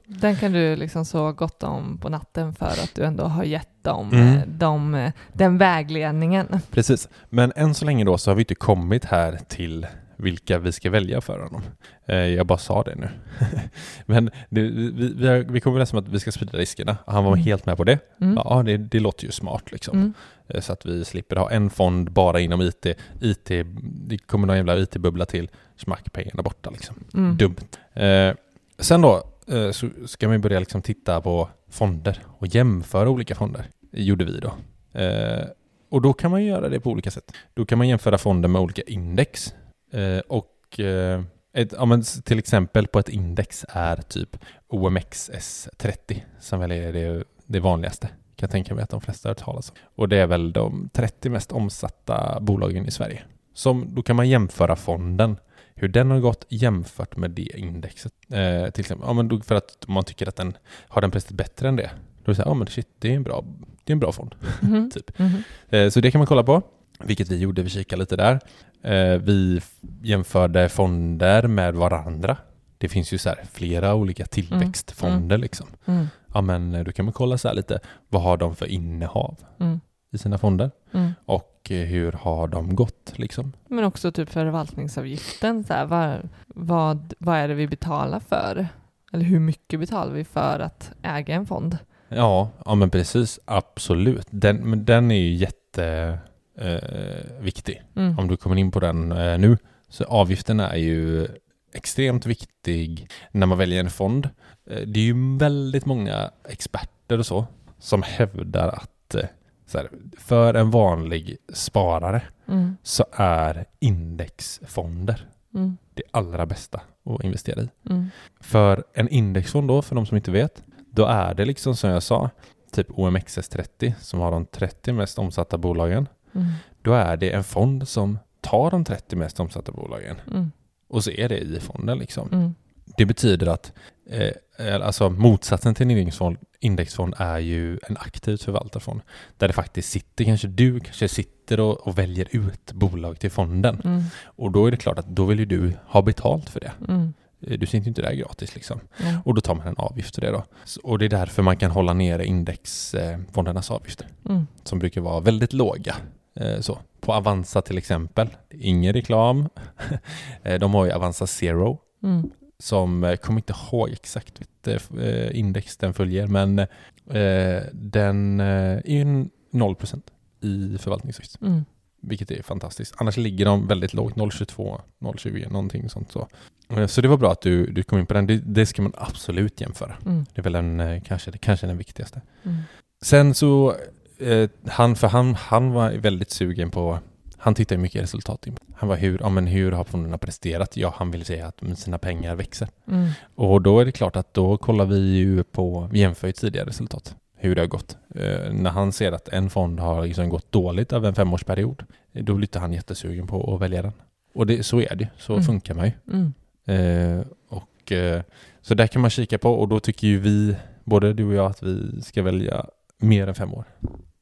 [0.05, 3.83] Den kan du liksom så gott om på natten för att du ändå har gett
[3.83, 4.27] dem, Mm.
[4.37, 6.47] eh, dem eh, den vägledningen.
[6.71, 10.71] Precis, men än så länge då så har vi inte kommit här till vilka vi
[10.71, 11.61] ska välja för honom.
[12.05, 13.09] Eh, jag bara sa det nu.
[14.05, 16.97] men det, vi, vi, har, vi kom överens om att vi ska sprida riskerna.
[17.07, 17.43] Han var Mm.
[17.45, 17.99] helt med på det.
[18.21, 18.33] Mm.
[18.45, 19.97] Ja, det, det låter ju smart liksom.
[19.97, 20.13] Mm.
[20.47, 22.85] Eh, Så att vi slipper ha en fond bara inom IT.
[23.21, 23.49] IT
[23.81, 25.49] det kommer någon jävla IT-bubbla till.
[25.77, 26.95] Smack pengarna borta liksom.
[27.13, 27.37] Mm.
[27.37, 27.55] Dumt.
[27.93, 28.33] Eh,
[28.79, 33.65] sen då eh, så ska man börja liksom titta på fonder och jämföra olika fonder.
[33.91, 34.53] Det gjorde vi då.
[34.99, 35.45] Eh,
[35.89, 37.31] och då kan man göra det på olika sätt.
[37.53, 39.53] Då kan man jämföra fonder med olika index.
[39.95, 41.21] Eh, och eh,
[41.53, 44.37] ett, ja, men till exempel på ett index är typ
[44.69, 48.07] OMXS30 som väl är det, det vanligaste.
[48.07, 49.75] Kan jag tänka mig att de flesta har hört talas om.
[49.95, 53.23] Och det är väl de 30 mest omsatta bolagen i Sverige.
[53.53, 55.37] Som, då kan man jämföra fonden
[55.75, 58.13] hur den har gått jämfört med det indexet.
[58.29, 61.37] Eh, till exempel, ja, men då för att man tycker att den har den presterat
[61.37, 61.91] bättre än det.
[62.23, 63.45] Då är det så här, ja men shit, det är en bra,
[63.83, 64.35] det är en bra fond.
[64.61, 64.91] Mhm.
[64.93, 65.19] Typ.
[65.19, 65.43] Mhm.
[65.69, 66.61] Eh, så det kan man kolla på,
[67.03, 68.39] vilket vi gjorde, vi kikade lite där.
[68.81, 69.61] Eh, vi
[70.01, 72.37] jämförde fonder med varandra.
[72.77, 75.67] Det finns ju så flera olika tillväxtfonder liksom.
[75.85, 76.07] Mm.
[76.33, 77.79] Ja men eh, då kan man kolla så här lite,
[78.09, 79.79] vad har de för innehav Mm.
[80.11, 80.71] i sina fonder?
[80.93, 81.11] Mm.
[81.25, 83.53] Och eh, hur har de gått liksom?
[83.67, 88.67] Men också typ förvaltningsavgiften, så här, vad, vad, vad är det vi betalar för?
[89.13, 91.77] Eller hur mycket betalar vi för att äga en fond?
[92.09, 94.27] Ja, ja men precis, absolut.
[94.29, 96.31] Den, men den är ju jätteviktig.
[96.57, 97.81] Eh, viktig.
[97.95, 98.19] Mm.
[98.19, 99.57] Om du kommer in på den eh, nu.
[99.89, 101.27] Så avgiften är ju
[101.73, 104.29] extremt viktig när man väljer en fond.
[104.69, 107.45] Eh, det är ju väldigt många experter och så
[107.79, 109.25] som hävdar att eh,
[109.73, 112.77] här, för en vanlig sparare Mm.
[112.83, 115.77] så är indexfonder Mm.
[115.93, 117.69] det allra bästa att investera i.
[117.89, 118.09] Mm.
[118.41, 122.03] För en indexfond då, för de som inte vet, då är det liksom som jag
[122.03, 122.29] sa,
[122.71, 126.07] typ OMXS30 som har de 30 mest omsatta bolagen.
[126.35, 126.47] Mm.
[126.81, 130.51] Då är det en fond som tar de 30 mest omsatta bolagen Mm.
[130.89, 132.29] och så är det i fonden liksom.
[132.31, 132.55] Mm.
[132.97, 133.73] Det betyder att
[134.09, 139.01] eh, alltså motsatsen till en indexfond, indexfond är ju en aktivt förvaltarfond
[139.37, 143.81] där det faktiskt sitter, kanske du kanske sitter och, och väljer ut bolag till fonden
[143.85, 144.03] Mm.
[144.25, 146.71] och då är det klart att då vill ju du ha betalt för det.
[146.87, 147.13] Mm.
[147.41, 148.79] Eh, Du sitter ju inte där gratis liksom.
[148.97, 149.21] Ja.
[149.25, 150.43] Och då tar man en avgift för det då.
[150.83, 154.47] Och det är därför man kan hålla nere indexfondernas avgifter Mm.
[154.63, 155.95] som brukar vara väldigt låga.
[156.35, 156.79] Eh, Så.
[157.01, 159.49] På Avanza till exempel, ingen reklam.
[160.43, 162.29] Eh, De har ju Avanza Zero Mm.
[162.59, 168.45] som, jag kommer inte ihåg exakt vilket eh, index den följer, men eh, den eh,
[168.85, 170.01] är ju 0%
[170.41, 171.65] i förvaltningsavgift, Mm.
[172.01, 172.95] vilket är fantastiskt.
[172.97, 176.11] Annars ligger de väldigt lågt, 0,22, 0,20, någonting sånt.
[176.11, 176.27] Så.
[176.69, 178.81] Eh, så det var bra att du, du kom in på den, det, det ska
[178.81, 179.95] man absolut jämföra.
[180.05, 180.25] Mm.
[180.33, 182.21] Det är väl eh, kanske, det kanske är den viktigaste.
[182.43, 182.57] Mm.
[183.01, 183.75] Sen så,
[184.19, 186.99] eh, han, för han, han var väldigt sugen på,
[187.37, 188.47] han tittar ju mycket resultat.
[188.75, 190.77] Han var hur, ja men hur har fonderna presterat?
[190.77, 192.67] Ja, han vill säga att sina pengar växer.
[192.87, 193.09] Mm.
[193.35, 196.67] Och då är det klart att då kollar vi ju på, vi jämför ju tidigare
[196.67, 197.97] resultat, hur det har gått.
[198.15, 202.33] Eh, när han ser att en fond har liksom gått dåligt över en femårsperiod, då
[202.33, 203.93] blir han jättesugen på att välja den.
[204.33, 205.43] Och det, så är det, så Mm.
[205.45, 205.91] funkar man ju.
[206.13, 206.33] Mm.
[206.67, 208.21] Eh, och, eh,
[208.61, 211.45] så där kan man kika på och då tycker ju vi, både du och jag,
[211.45, 212.65] att vi ska välja
[213.05, 213.65] mer än fem år.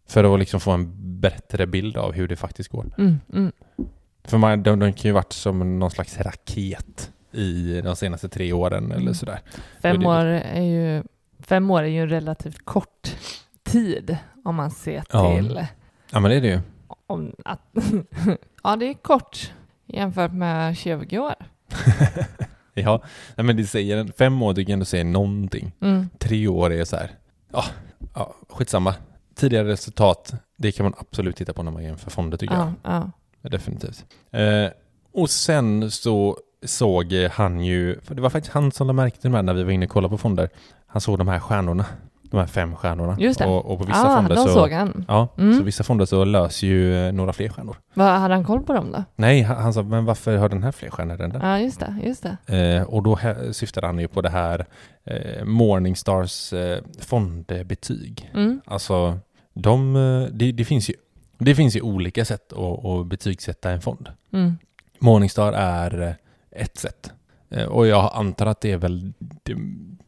[0.07, 2.85] För att liksom få en bättre bild av hur det faktiskt går.
[2.97, 3.19] Mm.
[3.33, 3.51] Mm.
[4.23, 8.53] För man, de, de kan ju varit som någon slags raket i de senaste tre
[8.53, 9.13] åren eller Mm.
[9.13, 9.39] sådär.
[9.81, 11.03] Fem år är ju
[11.39, 13.15] fem år är ju en relativt kort
[13.63, 15.35] tid om man ser Ja.
[15.35, 15.65] till
[16.11, 16.59] Ja men det är det ju.
[17.07, 17.61] om att,
[18.63, 19.51] ja det är kort
[19.85, 21.35] jämfört med 20 år.
[22.75, 23.01] Ja,
[23.35, 25.71] men det säger fem år tycker jag ändå säger någonting.
[25.81, 26.09] Mm.
[26.19, 27.11] Tre år är så här,
[27.51, 27.63] ja,
[28.13, 28.95] ja skitsamma.
[29.35, 32.73] Tidigare resultat, det kan man absolut titta på när man jämför fonder tycker jag.
[32.83, 33.11] Ja,
[33.41, 33.49] ja.
[33.49, 34.05] Definitivt.
[34.31, 34.67] Eh,
[35.13, 39.31] och sen så såg han ju, för det var faktiskt han som lade märke till
[39.31, 40.49] de här när vi var inne och kollade på fonder.
[40.87, 41.85] Han såg de här stjärnorna,
[42.33, 43.15] de här fem stjärnorna.
[43.19, 43.45] Just det.
[43.45, 44.53] Och, och på vissa ah, fonder de så...
[44.53, 45.05] såg han.
[45.07, 45.57] Ja, Mm.
[45.57, 47.75] så vissa fonder så löser ju eh, några fler stjärnor.
[47.93, 49.03] Vad, hade han koll på dem då?
[49.15, 51.41] Nej, han, han sa, men varför har den här fler stjärnor än den?
[51.41, 51.95] Ja, just det.
[52.03, 52.77] Just det.
[52.77, 53.19] Eh, och då
[53.51, 54.65] syftade han ju på det här
[55.03, 58.31] eh, Morningstars eh, fondbetyg.
[58.33, 58.61] Mm.
[58.65, 59.19] Alltså,
[59.53, 60.93] de, eh, det, det, finns ju,
[61.37, 64.09] det finns ju olika sätt att, att betygsätta en fond.
[64.33, 64.57] Mm.
[64.99, 67.11] Morningstar är eh, ett sätt.
[67.69, 69.55] Och jag antar att det är väl det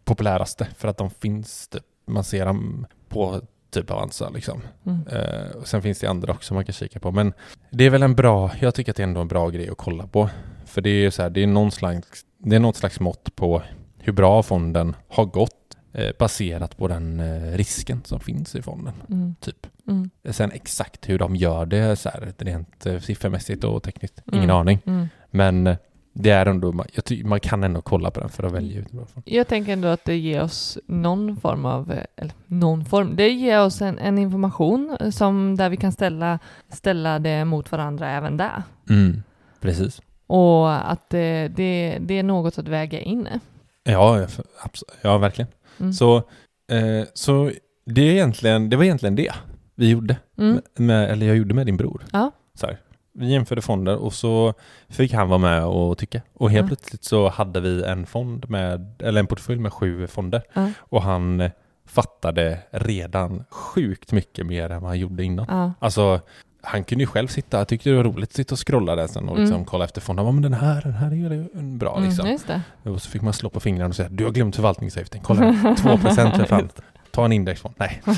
[0.06, 4.62] populäraste för att de finns, typ, man ser dem på typ Avanza liksom.
[4.86, 5.08] Mm.
[5.08, 7.12] Eh, och sen finns det andra också man kan kika på.
[7.12, 7.34] Men
[7.72, 9.78] det är väl en bra, jag tycker att det är ändå en bra grej att
[9.78, 10.30] kolla på.
[10.66, 13.36] För det är ju så här, det är någon slags, det är något slags mått
[13.36, 13.62] på
[13.98, 18.94] hur bra fonden har gått eh, baserat på den eh, risken som finns i fonden.
[19.10, 19.36] Mm.
[19.40, 19.68] Typ.
[19.88, 20.10] Mm.
[20.30, 24.56] Sen exakt hur de gör det så här, rent eh, siffermässigt och tekniskt, ingen Mm.
[24.56, 24.80] aning.
[24.86, 25.08] Mm.
[25.32, 25.78] Men eh,
[26.18, 28.80] det är ändå, man- jag tycker man kan ändå kolla på den för att välja
[28.80, 29.06] ut bra.
[29.26, 33.30] Jag tänker ändå att det ger oss någon form av, eh, eller någon form, det
[33.30, 38.10] ger oss en, en information eh, som där vi kan ställa, ställa det mot varandra
[38.12, 38.64] även där.
[38.90, 39.24] Mm.
[39.62, 40.02] Precis.
[40.28, 43.28] Och att det, det, det är något att väga in.
[43.84, 44.28] Ja,
[45.02, 45.48] ja, verkligen.
[45.80, 45.94] Mm.
[45.94, 46.18] Så,
[46.72, 47.52] eh, så
[47.86, 49.32] det, är egentligen, det var egentligen det
[49.76, 50.18] vi gjorde.
[50.38, 50.54] Mm.
[50.54, 52.06] Med, med, eller jag gjorde med din bror.
[52.14, 52.32] Ja.
[52.54, 52.78] Så här.
[53.18, 54.54] Vi jämförde fonder och så
[54.90, 56.22] fick han vara med och tycka.
[56.34, 56.68] Och helt Ja.
[56.68, 60.42] plötsligt så hade vi en fond med, eller en portfölj med sju fonder.
[60.54, 60.70] Ja.
[60.80, 61.50] Och han
[61.88, 65.46] fattade redan sjukt mycket mer än vad han gjorde innan.
[65.50, 65.74] Ja.
[65.80, 66.20] Alltså,
[66.62, 69.08] han kunde ju själv sitta, jag tyckte det var roligt att sitta och scrolla där
[69.08, 69.66] sen och liksom Mm.
[69.66, 70.24] kolla efter fonder.
[70.24, 72.20] Ja, men den här, den här är ju bra liksom.
[72.26, 72.62] Mm, just det.
[72.90, 75.98] Och så fick man slå på fingrarna och säga du har glömt förvaltningsavgiften, kolla 2
[75.98, 76.70] procent för fan.
[77.12, 77.76] Ta en indexfond.
[77.78, 78.02] Nej.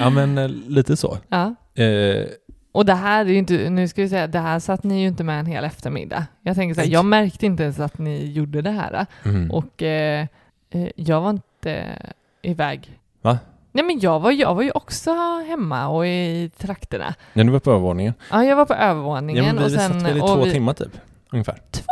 [0.00, 1.18] ja men eh, lite så.
[1.28, 1.54] Ja.
[1.82, 2.26] Eh,
[2.72, 5.06] Och det här är ju inte, nu ska vi säga, det här satt ni ju
[5.08, 6.26] inte med en hel eftermiddag.
[6.42, 9.06] Jag tänker så här, jag märkte inte ens att ni gjorde det här.
[9.24, 9.50] mm.
[9.50, 10.26] Och eh,
[10.70, 11.98] eh, jag var inte
[12.42, 12.98] iväg.
[13.22, 13.38] Va?
[13.72, 15.10] Nej men jag var, jag var ju också
[15.48, 17.14] hemma och i trakterna.
[17.32, 18.14] När du var på övervåningen.
[18.30, 19.92] Ja, jag var på Ja, övervåningen men vi, och vi sen...
[19.92, 20.92] satt väl i två vi, timmar typ.
[21.32, 21.54] Ungefär.
[21.70, 21.82] Två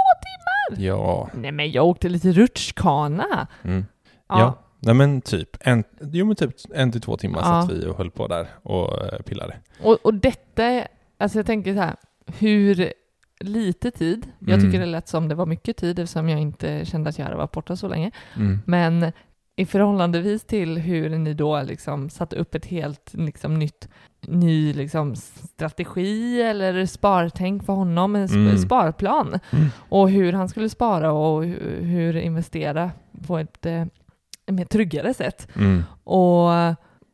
[0.70, 0.86] timmar?
[0.86, 1.28] Ja.
[1.34, 3.46] Nej men jag åkte lite rutschkana.
[3.62, 3.86] Mm.
[4.28, 4.38] Ja.
[4.40, 4.58] Ja.
[4.82, 7.62] Nej men typ, en, jo men typ en till två timmar Ja.
[7.62, 9.56] satt vi och höll på där och eh, pillade.
[9.82, 10.84] Och, och detta,
[11.18, 11.96] alltså jag tänker så här,
[12.38, 12.92] hur
[13.40, 14.60] lite tid, jag Mm.
[14.66, 17.36] tycker det lät som det var mycket tid eftersom jag inte kände att jag hade
[17.36, 18.58] varit borta så länge, Mm.
[18.66, 19.12] men
[19.56, 23.88] i förhållandevis till hur ni då liksom satte upp ett helt liksom nytt
[24.26, 28.58] ny liksom strategi eller spartänk för honom, en Mm.
[28.58, 29.66] sparplan Mm.
[29.88, 32.90] och hur han skulle spara och hu- hur investera
[33.26, 33.84] på ett eh,
[34.52, 35.48] mer tryggare sätt.
[35.56, 35.84] Mm.
[36.04, 36.48] Och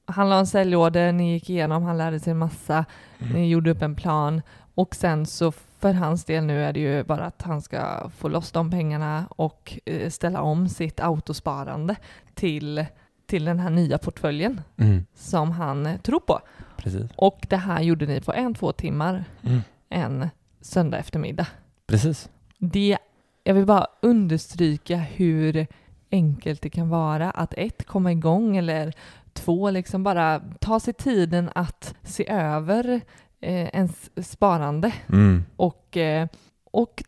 [0.07, 2.85] han la en säljorder, ni gick igenom, han lärde sig en massa,
[3.19, 3.33] Mm.
[3.33, 4.43] ni gjorde upp en plan
[4.75, 8.29] och sen så för hans del nu är det ju bara att han ska få
[8.29, 11.97] loss de pengarna och eh, ställa om sitt autosparande
[12.35, 12.87] till,
[13.27, 15.05] till den här nya portföljen Mm.
[15.15, 16.41] som han tror på.
[16.77, 17.11] Precis.
[17.17, 19.61] Och det här gjorde ni på en, två timmar Mm.
[19.89, 20.29] en
[20.61, 21.47] söndag eftermiddag.
[21.87, 22.29] Precis.
[22.59, 22.99] Det,
[23.45, 25.67] jag vill bara understryka hur
[26.11, 28.93] enkelt det kan vara att ett, komma igång eller
[29.33, 33.01] två, liksom bara ta sig tiden att se över
[33.41, 35.45] eh, ens sparande Mm.
[35.57, 36.29] och, eh,
[36.71, 37.03] och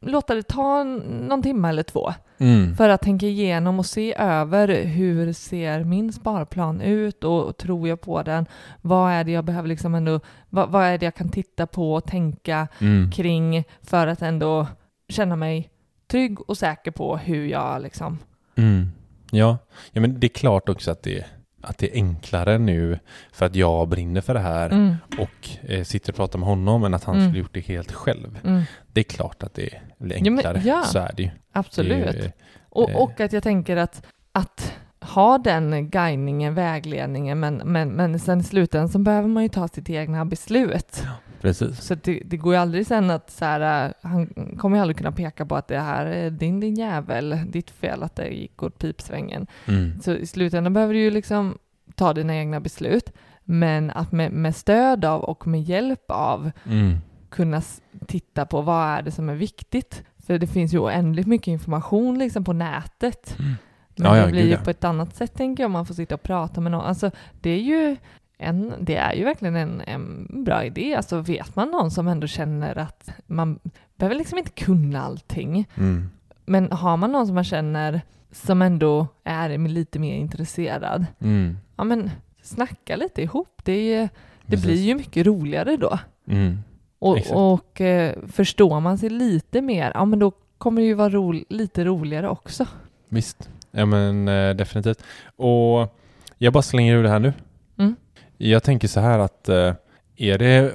[0.00, 2.74] låta det ta någon timme eller två Mm.
[2.76, 7.88] för att tänka igenom och se över hur ser min sparplan ut och, och tror
[7.88, 8.46] jag på den?
[8.82, 11.94] Vad är det jag behöver liksom ändå, vad, vad är det jag kan titta på
[11.94, 13.10] och tänka Mm.
[13.10, 14.66] kring för att ändå
[15.08, 15.70] känna mig
[16.10, 18.18] trygg och säker på hur jag liksom...
[18.58, 18.88] Mm.
[19.30, 19.58] Ja.
[19.92, 21.24] ja, men det är klart också att det,
[21.62, 22.98] att det är enklare nu
[23.32, 26.84] för att jag brinner för det här Mm, och eh, sitter och pratar med honom
[26.84, 27.26] än att han Mm.
[27.28, 28.38] skulle gjort det helt själv.
[28.44, 30.62] mm, Det är klart att det blir Ja, enklare.
[30.64, 30.82] ja.
[30.82, 31.30] Så är det ju.
[31.52, 32.04] absolut.
[32.12, 32.30] Det är ju,
[32.68, 38.18] och, eh, och att jag tänker att, att ha den guidningen, vägledningen, men, men, men
[38.18, 41.04] sen i slutändan så behöver man ju ta sitt egna beslut.
[41.40, 41.80] Precis.
[41.80, 44.26] Så det, det går ju aldrig sen att så här, äh, han
[44.58, 48.02] kommer ju aldrig kunna peka på att det här är din, din jävel, ditt fel
[48.02, 49.46] att det gick åt pipsvängen.
[49.66, 50.00] Mm.
[50.00, 51.58] Så i slutändan behöver du ju liksom
[51.94, 53.12] ta dina egna beslut,
[53.44, 56.96] men att med, med stöd av och med hjälp av Mm.
[57.28, 57.62] kunna
[58.06, 60.02] titta på vad är det som är viktigt.
[60.26, 63.34] För det finns ju oändligt mycket information liksom på nätet.
[63.38, 64.58] Men Ja, ja, det blir ju ja.
[64.64, 66.84] på ett annat sätt tänker jag om man får sitta och prata med någon.
[66.84, 67.96] Alltså det är ju
[68.38, 70.94] en, det är ju verkligen en, en bra idé.
[70.94, 73.58] Alltså vet man någon som ändå känner att man
[73.96, 75.68] behöver liksom inte kunna allting.
[75.76, 76.10] Mm.
[76.44, 78.00] Men har man någon som man känner
[78.32, 81.56] som ändå är lite mer intresserad, Mm.
[81.76, 82.10] ja men
[82.42, 83.60] snacka lite ihop.
[83.64, 84.08] Det, det
[84.46, 84.64] Precis.
[84.66, 85.98] blir ju mycket roligare då.
[86.28, 86.58] Mm.
[86.98, 91.08] Och, och eh, förstår man sig lite mer, ja men då kommer det ju vara
[91.08, 92.66] ro, lite roligare också.
[93.08, 95.02] Visst, ja men eh, definitivt.
[95.36, 95.96] Och
[96.38, 97.32] jag bara slänger ur det här nu.
[97.78, 97.96] Mm.
[98.38, 99.74] Jag tänker så här att eh,
[100.16, 100.72] är det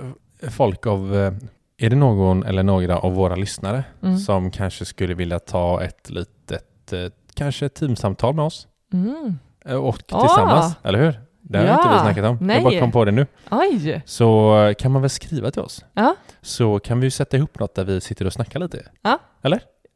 [0.52, 1.34] folk av, eh,
[1.78, 4.18] är det någon eller några av våra lyssnare Mm.
[4.18, 9.40] som kanske skulle vilja ta ett litet, eh, kanske ett teamsamtal med oss Mm.
[9.80, 10.22] och Ah.
[10.22, 11.20] tillsammans, eller hur?
[11.42, 12.38] Det har Ja, inte vi snackat om.
[12.42, 12.56] nej.
[12.56, 13.28] Jag bara kom på det nu.
[13.52, 14.02] Oj!
[14.06, 15.86] Så kan man väl skriva till oss?
[15.94, 16.16] Ja.
[16.42, 18.86] Så kan vi ju sätta ihop något där vi sitter och snackar lite.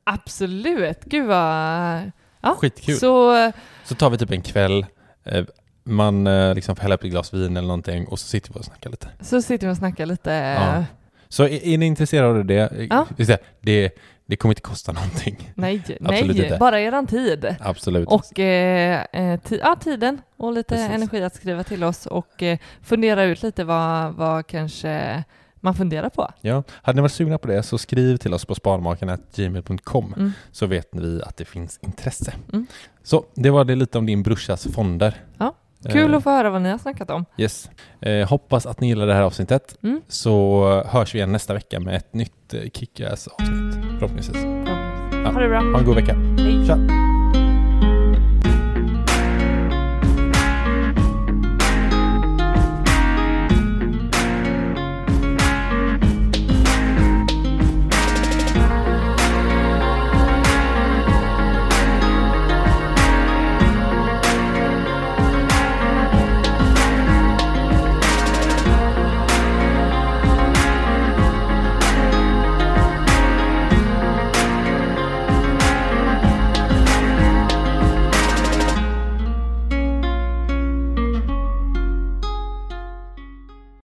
[0.03, 2.11] Absolut, gud vad...
[2.41, 2.95] Ja, Skitkul.
[2.97, 3.51] Så...
[3.85, 4.85] Så, tar vi typ en kväll,
[5.87, 8.59] man eh, liksom får hälla upp ett glas vin eller någonting och så sitter vi
[8.59, 9.07] och snackar lite.
[9.21, 10.31] så sitter vi och snackar lite.
[10.33, 10.85] Ja.
[11.29, 12.87] Så är, är ni intresserade av det?
[12.89, 13.05] Ja.
[13.61, 13.91] det,
[14.25, 15.51] det kommer inte kosta någonting.
[15.55, 16.57] Nej, Absolut nej, inte.
[16.59, 17.55] bara eran tid.
[17.59, 18.07] Absolut.
[18.07, 20.91] Och eh, eh, ti- ja, tiden och lite Precis.
[20.91, 25.23] energi att skriva till oss och eh, fundera ut lite vad, vad kanske
[25.59, 26.31] man funderar på.
[26.41, 26.63] Ja.
[26.81, 30.31] Hade ni varit sugna på det så skriv till oss på sparmakarna.gmail.com Mm.
[30.51, 32.33] så vet vi att det finns intresse.
[32.53, 32.67] Mm.
[33.03, 35.15] Så det var det lite om din brorsas fonder.
[35.37, 35.55] Ja.
[35.83, 37.25] Kul Eh, att få höra vad ni har snackat om.
[37.37, 37.69] Yes.
[38.01, 39.77] Eh, hoppas att ni gillar det här avsnittet.
[39.83, 40.01] Mm.
[40.07, 43.85] Så hörs vi igen nästa vecka med ett nytt eh, Kickass avsnitt.
[43.99, 44.43] Förhoppningsvis.
[45.33, 45.59] Ha det bra.
[45.59, 46.15] Ha en god vecka.
[46.37, 46.65] Hej.
[46.67, 46.77] Tja!